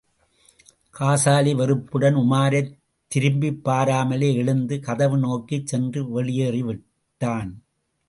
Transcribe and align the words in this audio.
காசாலி, 0.89 1.53
வெறுப்புடன் 1.53 2.15
உமாரைத் 2.15 2.73
திரும்பிப்பாராமலே 3.15 4.33
எழுந்து, 4.33 4.79
கதவு 4.79 5.17
நோக்கிச் 5.17 5.67
சென்று 5.67 6.23
வெளியேறிவிட்டான். 6.23 7.51